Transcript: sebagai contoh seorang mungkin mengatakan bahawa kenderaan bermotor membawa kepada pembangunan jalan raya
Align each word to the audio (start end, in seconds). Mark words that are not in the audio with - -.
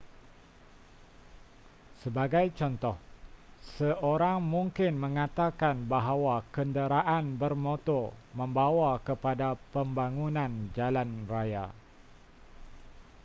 sebagai 2.01 2.45
contoh 2.59 2.95
seorang 3.77 4.39
mungkin 4.53 4.93
mengatakan 5.05 5.75
bahawa 5.93 6.35
kenderaan 6.55 7.25
bermotor 7.41 8.07
membawa 8.39 8.91
kepada 9.07 9.49
pembangunan 9.73 10.51
jalan 10.77 11.09
raya 11.31 11.65